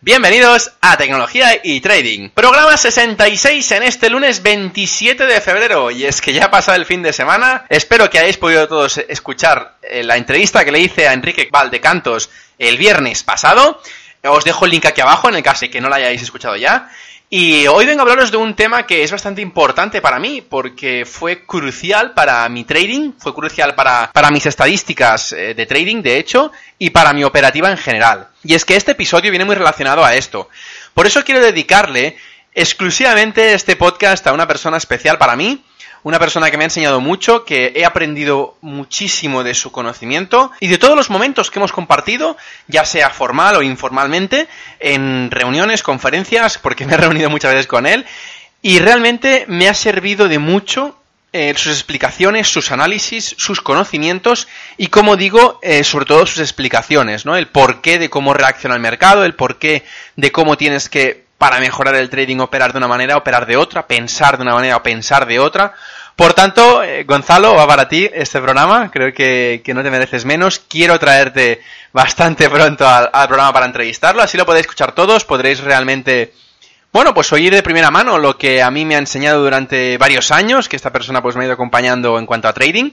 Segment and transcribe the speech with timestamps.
[0.00, 2.30] bienvenidos a Tecnología y Trading.
[2.30, 5.90] Programa 66 en este lunes 27 de febrero.
[5.90, 7.64] Y es que ya ha pasado el fin de semana.
[7.68, 12.30] Espero que hayáis podido todos escuchar eh, la entrevista que le hice a Enrique Valdecantos
[12.58, 13.80] el viernes pasado.
[14.22, 16.56] Os dejo el link aquí abajo en el caso de que no lo hayáis escuchado
[16.56, 16.90] ya.
[17.30, 21.04] Y hoy vengo a hablaros de un tema que es bastante importante para mí, porque
[21.04, 26.16] fue crucial para mi trading, fue crucial para, para mis estadísticas eh, de trading, de
[26.16, 28.28] hecho, y para mi operativa en general.
[28.42, 30.48] Y es que este episodio viene muy relacionado a esto.
[30.94, 32.16] Por eso quiero dedicarle
[32.54, 35.62] exclusivamente este podcast a una persona especial para mí,
[36.02, 40.68] una persona que me ha enseñado mucho, que he aprendido muchísimo de su conocimiento y
[40.68, 44.48] de todos los momentos que hemos compartido, ya sea formal o informalmente,
[44.80, 48.06] en reuniones, conferencias, porque me he reunido muchas veces con él,
[48.62, 50.96] y realmente me ha servido de mucho
[51.32, 57.26] eh, sus explicaciones, sus análisis, sus conocimientos y, como digo, eh, sobre todo sus explicaciones,
[57.26, 57.36] ¿no?
[57.36, 59.84] El porqué de cómo reacciona el mercado, el porqué
[60.16, 63.86] de cómo tienes que para mejorar el trading operar de una manera, operar de otra,
[63.86, 65.72] pensar de una manera o pensar de otra.
[66.16, 70.58] Por tanto, eh, Gonzalo, va para ti este programa, creo que, no te mereces menos.
[70.58, 71.62] Quiero traerte
[71.92, 76.34] bastante pronto al, programa para entrevistarlo, así lo podéis escuchar todos, podréis realmente,
[76.92, 80.32] bueno, pues oír de primera mano lo que a mí me ha enseñado durante varios
[80.32, 82.90] años, que esta persona pues me ha ido acompañando en cuanto a trading,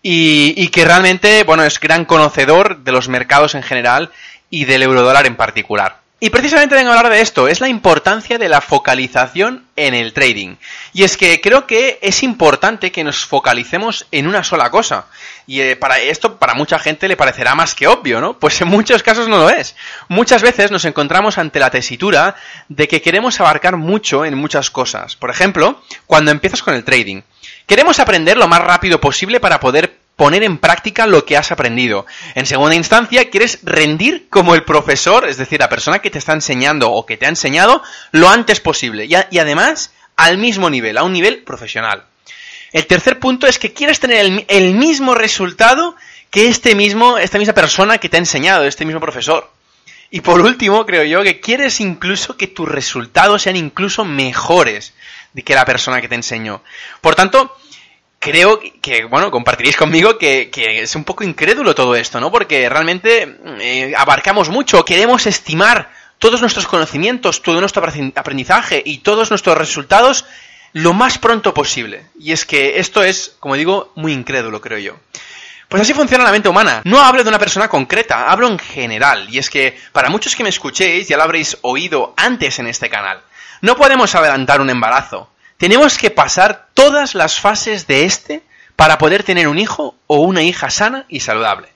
[0.00, 4.12] y, y que realmente, bueno, es gran conocedor de los mercados en general
[4.48, 5.96] y del eurodólar en particular.
[6.22, 10.12] Y precisamente vengo a hablar de esto, es la importancia de la focalización en el
[10.12, 10.56] trading.
[10.92, 15.06] Y es que creo que es importante que nos focalicemos en una sola cosa.
[15.46, 18.38] Y eh, para esto, para mucha gente le parecerá más que obvio, ¿no?
[18.38, 19.74] Pues en muchos casos no lo es.
[20.08, 22.36] Muchas veces nos encontramos ante la tesitura
[22.68, 25.16] de que queremos abarcar mucho en muchas cosas.
[25.16, 27.22] Por ejemplo, cuando empiezas con el trading.
[27.66, 32.04] Queremos aprender lo más rápido posible para poder poner en práctica lo que has aprendido.
[32.34, 36.34] En segunda instancia, quieres rendir como el profesor, es decir, la persona que te está
[36.34, 37.82] enseñando o que te ha enseñado,
[38.12, 39.06] lo antes posible.
[39.06, 42.04] Y, además, al mismo nivel, a un nivel profesional.
[42.70, 45.96] El tercer punto es que quieres tener el, mismo resultado
[46.30, 49.50] que este mismo, esta misma persona que te ha enseñado, este mismo profesor.
[50.10, 54.92] Y por último, creo yo que quieres incluso que tus resultados sean incluso mejores
[55.46, 56.62] que la persona que te enseñó.
[57.00, 57.56] Por tanto,
[58.20, 62.30] creo que, bueno, compartiréis conmigo que, es un poco incrédulo todo esto, ¿no?
[62.30, 67.82] Porque realmente eh, abarcamos mucho, queremos estimar todos nuestros conocimientos, todo nuestro
[68.14, 70.26] aprendizaje y todos nuestros resultados
[70.74, 72.04] lo más pronto posible.
[72.18, 74.96] Y es que esto es, como digo, muy incrédulo, creo yo.
[75.68, 76.82] Pues así funciona la mente humana.
[76.84, 79.28] No hablo de una persona concreta, hablo en general.
[79.30, 82.90] Y es que para muchos que me escuchéis, ya lo habréis oído antes en este
[82.90, 83.22] canal,
[83.62, 85.30] no podemos adelantar un embarazo.
[85.60, 88.42] Tenemos que pasar todas las fases de este
[88.76, 91.68] para poder tener un hijo o una hija sana y saludable.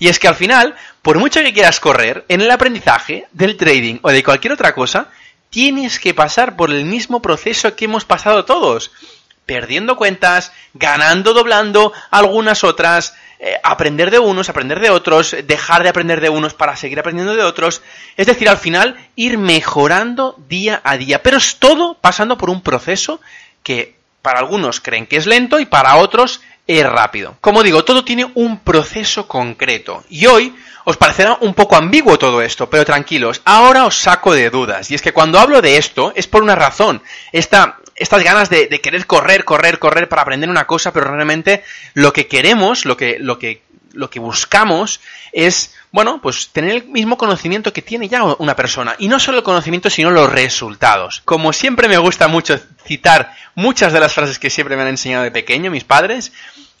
[0.00, 4.00] Y es que al final, por mucho que quieras correr, en el aprendizaje, del trading
[4.02, 5.10] o de cualquier otra cosa,
[5.48, 8.90] tienes que pasar por el mismo proceso que hemos pasado todos
[9.46, 15.88] perdiendo cuentas, ganando, doblando algunas otras, eh, aprender de unos, aprender de otros, dejar de
[15.88, 17.80] aprender de unos para seguir aprendiendo de otros.
[18.18, 21.22] Es decir, al final ir mejorando día a día.
[21.22, 23.18] Pero es todo pasando por un proceso
[23.62, 27.38] que para algunos creen que es lento y para otros es rápido.
[27.40, 30.04] Como digo, todo tiene un proceso concreto.
[30.10, 30.54] Y hoy
[30.84, 34.90] os parecerá un poco ambiguo todo esto, pero tranquilos, ahora os saco de dudas.
[34.90, 37.02] Y es que cuando hablo de esto es por una razón.
[37.32, 41.62] Esta estas ganas de, querer correr, correr, correr para aprender una cosa, pero realmente
[41.92, 43.62] lo que queremos, lo que, lo que,
[43.92, 45.00] lo que buscamos
[45.32, 48.96] es, bueno, pues tener el mismo conocimiento que tiene ya una persona.
[48.98, 51.20] Y no solo el conocimiento, sino los resultados.
[51.26, 55.24] Como siempre me gusta mucho citar muchas de las frases que siempre me han enseñado
[55.24, 56.32] de pequeño mis padres,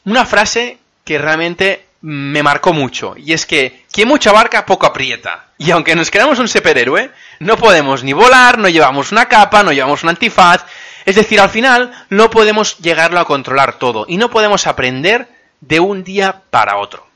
[0.06, 3.14] una frase que realmente me marcó mucho.
[3.16, 5.48] Y es que quien mucho abarca, poco aprieta.
[5.58, 9.72] Y aunque nos queramos un superhéroe, no podemos ni volar, no llevamos una capa, no
[9.72, 10.64] llevamos un antifaz.
[11.04, 14.04] Es decir, al final no podemos llegarlo a controlar todo.
[14.08, 15.28] Y no podemos aprender
[15.60, 17.06] de un día para otro.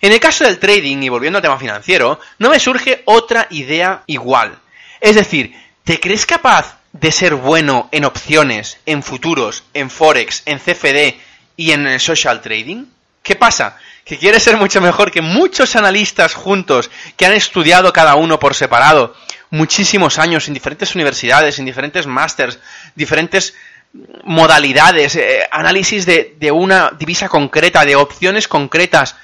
[0.00, 4.02] En el caso del trading, y volviendo al tema financiero, no me surge otra idea
[4.06, 4.58] igual.
[5.00, 5.54] Es decir,
[5.84, 11.18] ¿te crees capaz de ser bueno en opciones, en futuros, en forex, en CFD
[11.56, 12.86] y en el social trading?
[13.22, 13.78] ¿Qué pasa?
[14.04, 18.54] Que quieres ser mucho mejor que muchos analistas juntos que han estudiado cada uno por
[18.54, 19.16] separado
[19.54, 22.58] muchísimos años en diferentes universidades, en diferentes másters,
[22.96, 23.54] diferentes
[24.24, 29.14] modalidades, eh, análisis de, de una divisa concreta, de opciones concretas,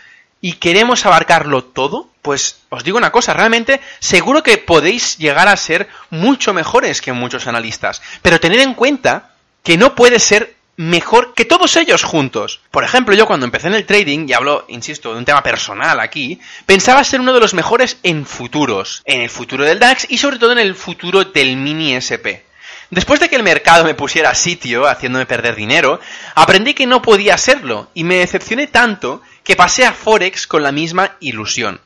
[0.40, 5.56] y queremos abarcarlo todo, pues os digo una cosa, realmente seguro que podéis llegar a
[5.56, 9.32] ser mucho mejores que muchos analistas, pero tened en cuenta
[9.64, 12.60] que no puede ser mejor que todos ellos juntos.
[12.70, 16.00] Por ejemplo, yo cuando empecé en el trading, y hablo, insisto, de un tema personal
[16.00, 20.16] aquí, pensaba ser uno de los mejores en futuros, en el futuro del DAX y
[20.16, 22.48] sobre todo en el futuro del mini SP.
[22.88, 26.00] Después de que el mercado me pusiera sitio, haciéndome perder dinero,
[26.34, 30.72] aprendí que no podía serlo y me decepcioné tanto que pasé a Forex con la
[30.72, 31.78] misma ilusión.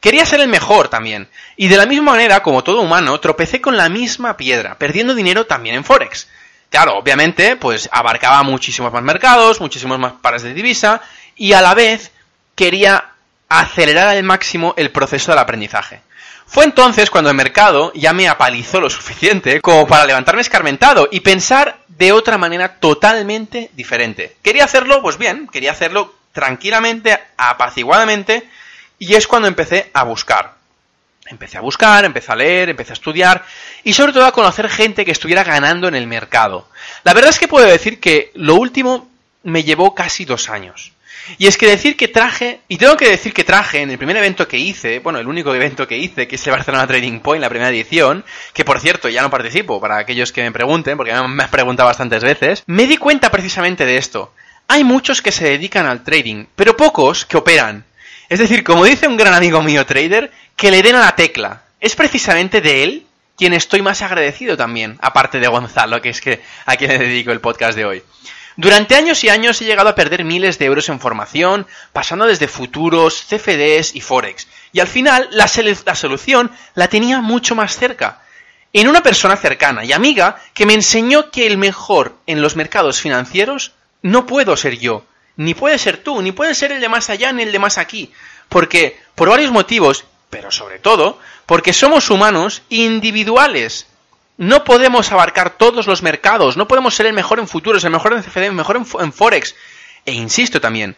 [0.00, 3.78] Quería ser el mejor también, y de la misma manera, como todo humano, tropecé con
[3.78, 6.28] la misma piedra, perdiendo dinero también en Forex.
[6.70, 11.02] Claro, obviamente, pues abarcaba muchísimos más mercados, muchísimos más pares de divisa,
[11.36, 12.12] y a la vez
[12.54, 13.10] quería
[13.48, 16.00] acelerar al máximo el proceso del aprendizaje.
[16.46, 21.20] Fue entonces cuando el mercado ya me apalizó lo suficiente como para levantarme escarmentado y
[21.20, 24.36] pensar de otra manera totalmente diferente.
[24.42, 28.48] Quería hacerlo, pues bien, quería hacerlo tranquilamente, apaciguadamente,
[28.98, 30.59] y es cuando empecé a buscar.
[31.30, 33.44] Empecé a buscar, empecé a leer, empecé a estudiar
[33.84, 36.68] y sobre todo a conocer gente que estuviera ganando en el mercado.
[37.04, 39.08] La verdad es que puedo decir que lo último
[39.44, 40.92] me llevó casi dos años.
[41.38, 44.16] Y es que decir que traje, y tengo que decir que traje en el primer
[44.16, 47.42] evento que hice, bueno, el único evento que hice, que es el Barcelona Trading Point,
[47.42, 51.12] la primera edición, que por cierto ya no participo, para aquellos que me pregunten, porque
[51.12, 54.32] me has preguntado bastantes veces, me di cuenta precisamente de esto.
[54.66, 57.84] Hay muchos que se dedican al trading, pero pocos que operan.
[58.28, 60.30] Es decir, como dice un gran amigo mío trader,
[60.60, 61.62] que le den a la tecla.
[61.80, 66.42] Es precisamente de él quien estoy más agradecido también, aparte de Gonzalo, que es que
[66.66, 68.02] a quien le dedico el podcast de hoy.
[68.56, 72.46] Durante años y años he llegado a perder miles de euros en formación, pasando desde
[72.46, 74.48] futuros, CFDs y Forex.
[74.72, 75.50] Y al final la,
[75.86, 78.20] la, solución la tenía mucho más cerca.
[78.74, 83.00] En una persona cercana y amiga que me enseñó que el mejor en los mercados
[83.00, 83.72] financieros
[84.02, 85.06] no puedo ser yo,
[85.36, 87.78] ni puede ser tú, ni puede ser el de más allá ni el de más
[87.78, 88.12] aquí.
[88.50, 93.86] Porque, por varios motivos, pero sobre todo, porque somos humanos individuales
[94.40, 98.14] no podemos abarcar todos los mercados, no podemos ser el mejor en futuros, el mejor
[98.14, 99.54] en CFD, el mejor en, Forex.
[100.06, 100.96] E insisto también,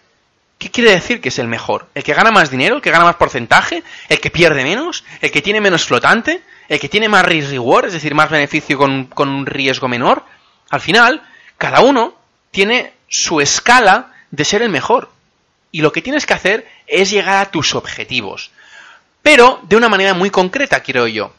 [0.58, 1.88] ¿qué quiere decir que es el mejor?
[1.93, 2.76] ¿El que gana más dinero?
[2.76, 3.82] ¿El que gana más porcentaje?
[4.08, 5.02] ¿El que pierde menos?
[5.20, 6.40] ¿El que tiene menos flotante?
[6.69, 7.87] ¿El que tiene más risk reward?
[7.87, 10.25] Es decir, más beneficio con, con un riesgo menor.
[10.70, 11.20] Al final,
[11.58, 12.14] cada uno
[12.52, 15.11] tiene su escala de ser el mejor.
[15.73, 18.52] Y lo que tienes que hacer es llegar a tus objetivos.
[19.22, 21.32] Pero de una manera muy concreta, quiero yo.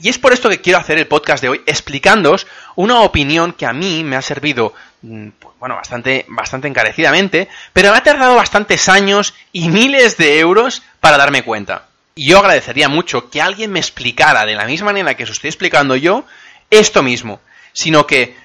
[0.00, 3.66] Y es por esto que quiero hacer el podcast de hoy explicándoos una opinión que
[3.66, 8.34] a mí me ha servido, mm, pues, bueno, bastante, bastante encarecidamente, pero me ha tardado
[8.36, 11.86] bastantes años y miles de euros para darme cuenta.
[12.14, 15.48] Y yo agradecería mucho que alguien me explicara de la misma manera que os estoy
[15.48, 16.24] explicando yo
[16.70, 17.40] esto mismo,
[17.72, 18.36] sino que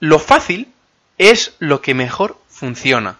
[0.00, 0.68] lo fácil
[1.18, 3.18] es lo que mejor funciona.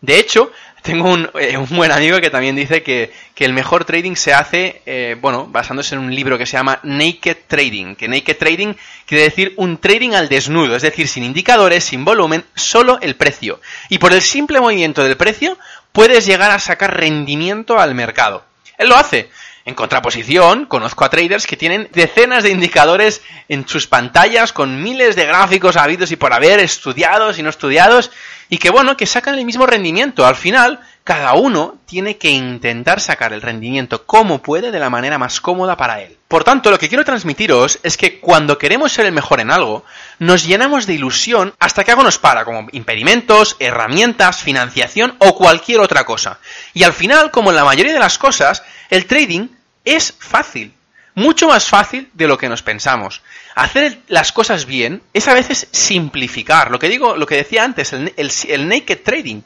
[0.00, 0.52] De hecho,
[0.86, 5.16] tengo eh, un, buen amigo que también dice que, el mejor trading se hace, eh,
[5.20, 7.96] bueno, basándose en un libro que se llama Naked Trading.
[7.96, 8.74] Que Naked Trading
[9.04, 13.60] quiere decir un trading al desnudo, es decir, sin indicadores, sin volumen, solo el precio.
[13.90, 15.58] Y por el simple movimiento del precio
[15.92, 18.44] puedes llegar a sacar rendimiento al mercado.
[18.78, 19.28] Él lo hace.
[19.66, 25.16] En contraposición, conozco a traders que tienen decenas de indicadores en sus pantallas con miles
[25.16, 28.12] de gráficos habidos y por haber, estudiados y no estudiados,
[28.48, 30.26] y que bueno, que sacan el mismo rendimiento.
[30.26, 35.18] Al final, cada uno tiene que intentar sacar el rendimiento como puede de la manera
[35.18, 36.16] más cómoda para él.
[36.28, 39.84] Por tanto, lo que quiero transmitiros es que cuando queremos ser el mejor en algo,
[40.18, 45.80] nos llenamos de ilusión hasta que algo nos para, como impedimentos, herramientas, financiación o cualquier
[45.80, 46.38] otra cosa.
[46.74, 49.48] Y al final, como en la mayoría de las cosas, el trading
[49.84, 50.72] es fácil,
[51.16, 53.22] mucho más fácil de lo que nos pensamos.
[53.54, 57.92] Hacer las cosas bien es a veces simplificar, lo que digo, lo que decía antes,
[57.92, 59.40] el, naked trading.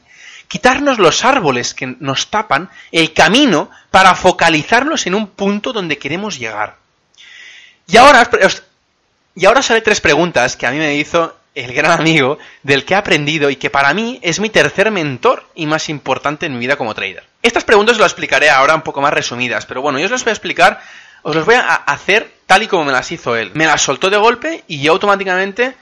[0.49, 6.37] Quitarnos los árboles que nos tapan el camino para focalizarnos en un punto donde queremos
[6.37, 6.75] llegar.
[7.87, 8.29] Y ahora,
[9.33, 12.95] y ahora sale tres preguntas que a mí me hizo el gran amigo del que
[12.95, 16.59] he aprendido y que para mí es mi tercer mentor y más importante en mi
[16.59, 17.23] vida como trader.
[17.41, 20.31] Estas preguntas las explicaré ahora un poco más resumidas, pero bueno, yo os las voy
[20.31, 20.81] a explicar,
[21.23, 23.51] os las voy a hacer tal y como me las hizo él.
[23.53, 25.75] Me las soltó de golpe y yo automáticamente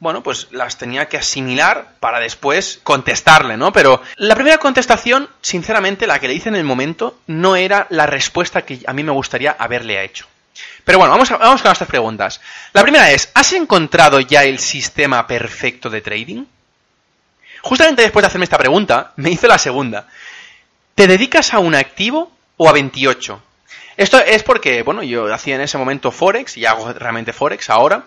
[0.00, 3.72] bueno, pues las tenía que asimilar para después contestarle, ¿no?
[3.72, 8.06] Pero la primera contestación, sinceramente, la que le hice en el momento, no era la
[8.06, 10.26] respuesta que a mí me gustaría haberle hecho.
[10.84, 12.40] Pero bueno, vamos, vamos con estas preguntas.
[12.72, 16.44] La primera es, ¿has encontrado ya el sistema perfecto de trading?
[17.62, 20.06] Justamente después de hacerme esta pregunta, me hizo la segunda.
[20.94, 23.42] ¿Te dedicas a un activo o a 28?
[23.98, 28.04] Esto es porque, bueno, yo hacía en ese momento Forex y hago realmente Forex ahora.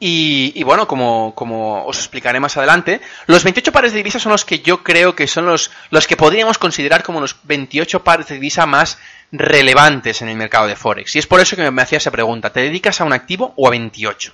[0.00, 4.44] Y, bueno, como, como, os explicaré más adelante, los 28 pares de divisas son los
[4.44, 8.34] que yo creo que son los, los que podríamos considerar como los 28 pares de
[8.36, 8.98] divisa más
[9.32, 11.14] relevantes en el mercado de Forex.
[11.14, 13.68] Y es por eso que me hacía esa pregunta, ¿te dedicas a un activo o
[13.68, 14.32] a 28?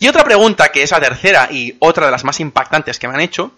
[0.00, 3.14] Y otra pregunta, que es la tercera y otra de las más impactantes que me
[3.14, 3.52] han hecho,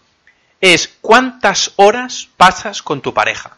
[0.61, 3.58] es ¿cuántas horas pasas con tu pareja?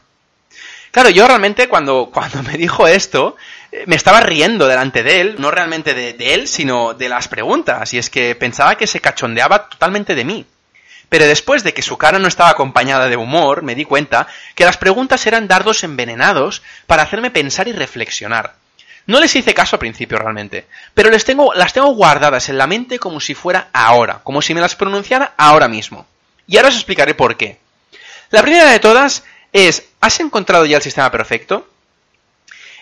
[0.90, 3.36] Claro, yo realmente cuando, cuando me dijo esto,
[3.72, 7.92] eh, me estaba riendo delante de él, no realmente de, él, sino de las preguntas,
[7.94, 10.46] y es que pensaba que se cachondeaba totalmente de mí.
[11.08, 14.64] Pero después de que su cara no estaba acompañada de humor, me di cuenta que
[14.64, 18.54] las preguntas eran dardos envenenados para hacerme pensar y reflexionar.
[19.06, 22.68] No les hice caso al principio realmente, pero les tengo, las tengo guardadas en la
[22.68, 26.06] mente como si fuera ahora, como si me las pronunciara ahora mismo.
[26.46, 27.58] Y ahora os explicaré por qué.
[28.30, 31.68] La primera de todas es, ¿has encontrado ya el sistema perfecto?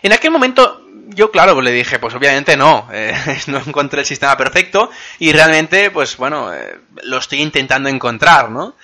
[0.02, 3.14] En aquel momento yo, claro, pues le dije, pues obviamente no, eh,
[3.46, 8.74] no encontré el sistema perfecto y realmente, pues bueno, eh, lo estoy intentando encontrar, ¿no?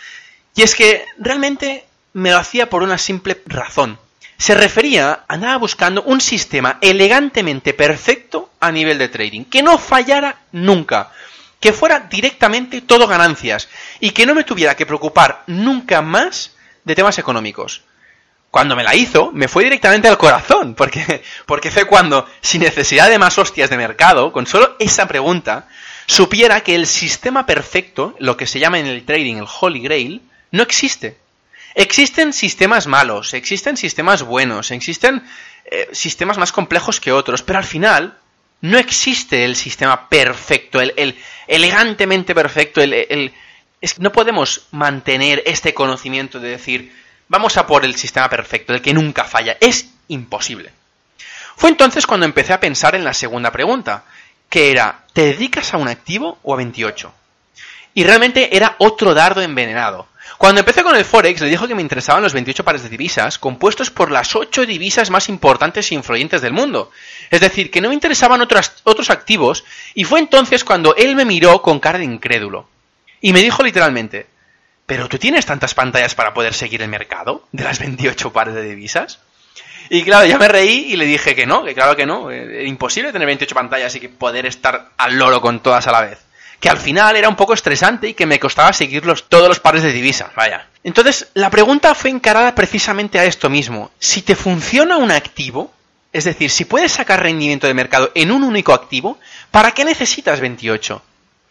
[0.55, 3.99] Y es que realmente me lo hacía por una simple razón.
[4.37, 10.41] Se refería, andaba buscando un sistema elegantemente perfecto a nivel de trading, que no fallara
[10.53, 11.13] nunca,
[11.61, 13.69] que fuera directamente todo ganancias
[14.01, 16.53] y que no me tuviera que preocupar nunca más
[16.85, 17.83] de temas económicos
[18.55, 23.11] cuando me la hizo, me fue directamente al corazón, porque, porque fue cuando, sin necesidad
[23.11, 25.67] de más hostias de mercado, con solo esa pregunta,
[26.07, 30.23] supiera que el sistema perfecto, lo que se llama en el trading el Holy Grail,
[30.53, 31.17] no existe.
[31.75, 35.25] Existen sistemas malos, existen sistemas buenos, existen
[35.65, 38.17] eh, sistemas más complejos que otros, pero al final
[38.61, 43.33] no existe el sistema perfecto, el, el elegantemente perfecto, el, el,
[43.85, 46.93] es, no podemos mantener este conocimiento de decir,
[47.29, 49.57] Vamos a por el sistema perfecto, el que nunca falla.
[49.61, 50.73] Es imposible.
[51.57, 54.05] Fue entonces cuando empecé a pensar en la segunda pregunta,
[54.49, 57.13] que era, ¿te dedicas a un activo o a 28?
[57.95, 60.09] Y realmente era otro dardo envenenado.
[60.37, 63.39] Cuando empecé con el Forex, le dijo que me interesaban los 28 pares de divisas,
[63.39, 66.91] compuestos por las 8 divisas más importantes e influyentes del mundo.
[67.31, 69.65] Es decir, que no me interesaban otros, otros activos,
[69.95, 72.69] y fue entonces cuando él me miró con cara de incrédulo.
[73.25, 74.27] Y me dijo literalmente,
[74.87, 78.63] ¿Pero tú tienes tantas pantallas para poder seguir el mercado de las 28 pares de
[78.63, 79.19] divisas?
[79.89, 82.31] Y claro, ya me reí y le dije que no, que claro que no.
[82.31, 86.03] Eh, imposible tener 28 pantallas y que poder estar al loro con todas a la
[86.03, 86.19] vez.
[86.61, 89.83] Que al final era un poco estresante y que me costaba seguir todos los pares
[89.83, 90.69] de divisas, vaya.
[90.83, 93.91] Entonces, la pregunta fue encarada precisamente a esto mismo.
[93.99, 95.73] Si te funciona un activo,
[96.13, 99.19] es decir, si puedes sacar rendimiento de mercado en un único activo,
[99.51, 101.03] ¿para qué necesitas 28?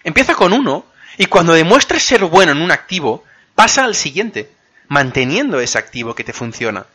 [0.03, 0.85] Empieza con uno
[1.17, 3.24] y cuando demuestres ser bueno en un activo,
[3.55, 4.51] pasa al siguiente,
[4.88, 6.86] manteniendo ese activo que te funciona.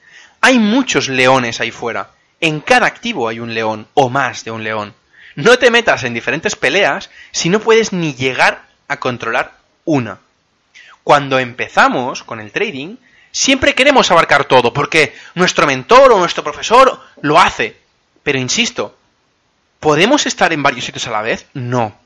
[0.40, 2.10] Hay muchos leones ahí fuera.
[2.40, 4.94] En cada activo hay un león o más de un león.
[5.34, 10.18] No te metas en diferentes peleas si no puedes ni llegar a controlar una.
[11.04, 12.96] Cuando empezamos con el trading,
[13.30, 17.76] siempre queremos abarcar todo, porque nuestro mentor o nuestro profesor lo hace.
[18.22, 18.96] Pero insisto,
[19.80, 21.46] ¿podemos estar en varios sitios a la vez?
[21.54, 21.96] No.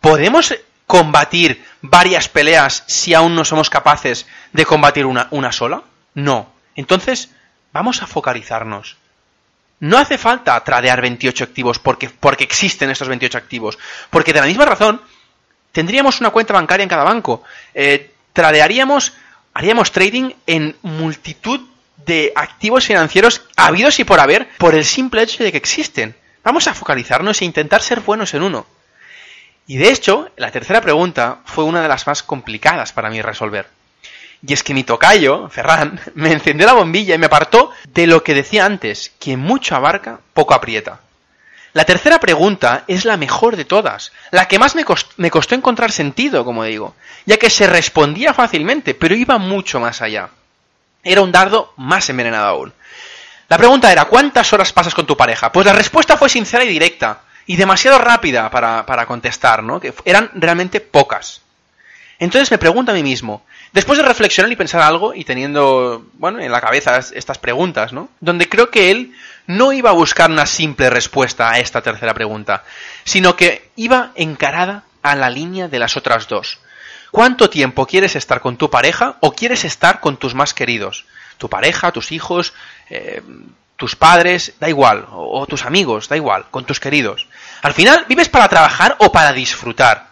[0.00, 0.54] ¿Podemos
[0.90, 5.84] combatir varias peleas si aún no somos capaces de combatir una, una sola?
[6.14, 6.52] No.
[6.74, 7.30] Entonces,
[7.72, 8.96] vamos a focalizarnos.
[9.78, 13.78] No hace falta tradear 28 activos porque, porque existen estos 28 activos.
[14.10, 15.00] Porque de la misma razón,
[15.70, 17.44] tendríamos una cuenta bancaria en cada banco.
[17.72, 19.12] Eh, tradearíamos,
[19.54, 21.60] haríamos trading en multitud
[22.04, 26.16] de activos financieros habidos y por haber por el simple hecho de que existen.
[26.42, 28.66] Vamos a focalizarnos e intentar ser buenos en uno.
[29.70, 33.68] Y de hecho, la tercera pregunta fue una de las más complicadas para mí resolver.
[34.44, 38.24] Y es que mi tocayo, Ferran, me encendió la bombilla y me apartó de lo
[38.24, 40.98] que decía antes, quien mucho abarca, poco aprieta.
[41.72, 44.84] La tercera pregunta es la mejor de todas, la que más me,
[45.18, 50.02] me costó encontrar sentido, como digo, ya que se respondía fácilmente, pero iba mucho más
[50.02, 50.30] allá.
[51.04, 52.72] Era un dardo más envenenado aún.
[53.48, 55.52] La pregunta era, ¿cuántas horas pasas con tu pareja?
[55.52, 57.20] Pues la respuesta fue sincera y directa
[57.50, 59.80] y demasiado rápida para, contestar, ¿no?
[59.80, 61.40] Que eran realmente pocas.
[62.20, 63.42] Entonces me pregunto a mí mismo,
[63.72, 68.08] después de reflexionar y pensar algo y teniendo, bueno, en la cabeza estas preguntas, ¿no?
[68.20, 69.16] Donde creo que él
[69.48, 72.62] no iba a buscar una simple respuesta a esta tercera pregunta,
[73.02, 76.60] sino que iba encarada a la línea de las otras dos.
[77.10, 81.04] ¿Cuánto tiempo quieres estar con tu pareja o quieres estar con tus más queridos?
[81.36, 82.54] Tu pareja, tus hijos,
[82.90, 83.22] eh,
[83.80, 87.26] tus padres, da igual, o tus amigos, da igual, con tus queridos.
[87.62, 90.10] Al final, ¿vives para trabajar o para disfrutar?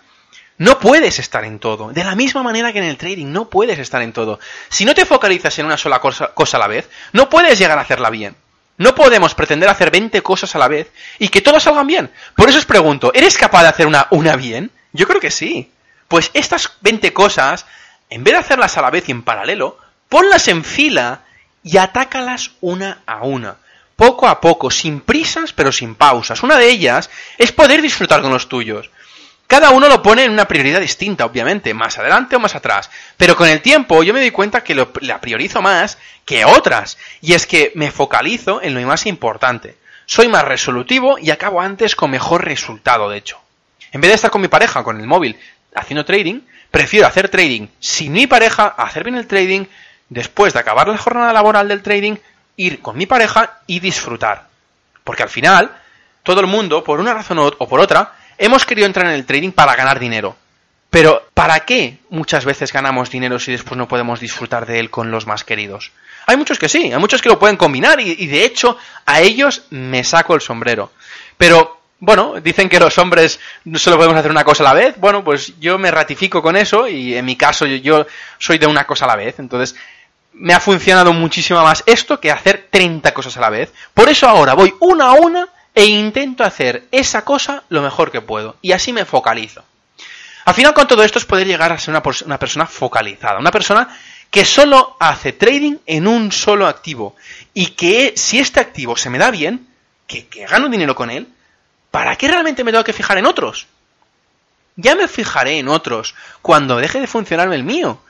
[0.57, 1.93] No puedes estar en todo.
[1.93, 4.41] De la misma manera que en el trading, no puedes estar en todo.
[4.71, 7.83] Si no te focalizas en una sola cosa, a la vez, no puedes llegar a
[7.83, 8.37] hacerla bien.
[8.79, 12.11] No podemos pretender hacer 20 cosas a la vez y que todas salgan bien.
[12.37, 14.71] Por eso os pregunto, ¿eres capaz de hacer una, una bien?
[14.95, 15.71] Yo creo que sí.
[16.09, 17.67] Pues estas 20 cosas,
[18.09, 19.77] en vez de hacerlas a la vez y en paralelo,
[20.09, 21.25] ponlas en fila
[21.63, 23.57] y atácalas una a una.
[23.97, 26.43] Poco a poco, sin prisas pero sin pausas.
[26.43, 28.91] Una de ellas es poder disfrutar con los tuyos.
[29.49, 32.91] Cada uno lo pone en una prioridad distinta, obviamente, más adelante o más atrás.
[33.17, 35.97] Pero con el tiempo yo me doy cuenta que la priorizo más
[36.27, 36.99] que otras.
[37.23, 39.79] Y es que me focalizo en lo más importante.
[40.05, 43.41] Soy más resolutivo y acabo antes con mejor resultado, de hecho.
[43.91, 45.39] En vez de estar con mi pareja, con el móvil,
[45.75, 49.65] haciendo trading, prefiero hacer trading sin mi pareja, hacer bien el trading,
[50.09, 52.17] después de acabar la jornada laboral del trading,
[52.57, 54.47] ir con mi pareja y disfrutar.
[55.05, 55.71] Porque al final,
[56.23, 59.53] todo el mundo, por una razón o por otra, hemos querido entrar en el trading
[59.53, 60.37] para ganar dinero.
[60.91, 65.11] Pero, ¿para qué muchas veces ganamos dinero si después no podemos disfrutar de él con
[65.11, 65.93] los más queridos?
[66.27, 69.65] Hay muchos que sí, hay muchos que lo pueden combinar y, de hecho a ellos
[69.71, 70.93] me saco el sombrero.
[71.37, 73.39] Pero, bueno, dicen que los hombres
[73.75, 74.95] solo podemos hacer una cosa a la vez.
[74.99, 78.07] Bueno, pues yo me ratifico con eso y en mi caso yo,
[78.39, 79.39] soy de una cosa a la vez.
[79.39, 79.77] Entonces,
[80.39, 83.73] me ha funcionado muchísimo más esto que hacer 30 cosas a la vez.
[83.95, 88.21] Por eso ahora voy una a una e intento hacer esa cosa lo mejor que
[88.21, 88.57] puedo.
[88.63, 89.65] Y así me focalizo.
[90.45, 93.97] Al final con todo esto es poder llegar a ser una, persona focalizada, una persona
[94.31, 97.17] que solo hace trading en un solo activo
[97.53, 99.69] y que si este activo se me da bien,
[100.07, 101.29] que, gano dinero con él,
[101.91, 103.67] ¿para qué realmente me tengo que fijar en otros?
[104.77, 108.01] Ya me fijaré en otros cuando deje de funcionarme el mío.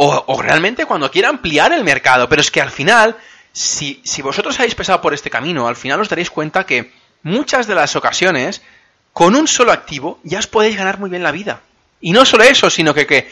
[0.00, 2.28] O, realmente cuando quiera ampliar el mercado.
[2.28, 3.16] Pero es que al final,
[3.52, 6.92] si, si vosotros habéis pasado por este camino, al final os daréis cuenta que
[7.24, 8.62] muchas de las ocasiones,
[9.12, 11.60] con un solo activo ya os podéis ganar muy bien la vida.
[12.00, 13.28] Y no solo eso, sino que, que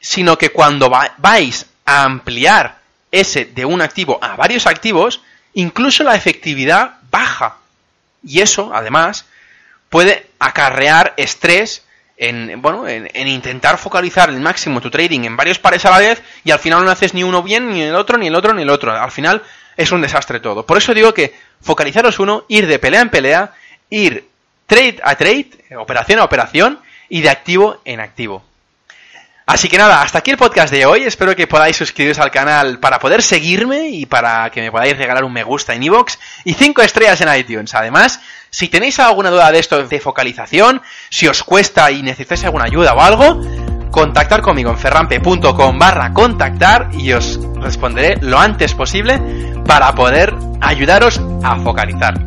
[0.00, 2.78] sino que cuando vais a ampliar
[3.10, 5.22] ese de un activo a varios activos,
[5.54, 7.56] incluso la efectividad baja.
[8.22, 9.26] Y eso, además,
[9.88, 11.84] puede acarrear estrés
[12.18, 15.98] en, bueno, en, en, intentar focalizar el máximo tu trading en varios pares a la
[15.98, 18.52] vez y al final no haces ni uno bien, ni el otro, ni el otro,
[18.52, 18.92] ni el otro.
[18.92, 19.42] Al final
[19.76, 20.66] es un desastre todo.
[20.66, 23.52] Por eso digo que focalizaros uno, ir de pelea en pelea,
[23.88, 24.28] ir
[24.66, 28.44] trade a trade, operación a operación y de activo en activo.
[29.48, 31.04] Así que nada, hasta aquí el podcast de hoy.
[31.04, 35.24] Espero que podáis suscribiros al canal para poder seguirme y para que me podáis regalar
[35.24, 37.74] un me gusta en iVoox y 5 estrellas en iTunes.
[37.74, 42.66] Además, si tenéis alguna duda de esto de focalización, si os cuesta y necesitáis alguna
[42.66, 43.40] ayuda o algo,
[43.90, 49.18] contactar conmigo en ferrampe.com barra contactar y os responderé lo antes posible
[49.64, 52.20] para poder ayudaros a focalizar.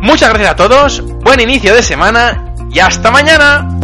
[0.00, 3.83] Muchas gracias a todos, buen inicio de semana y hasta mañana.